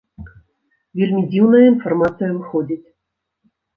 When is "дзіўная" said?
1.33-1.61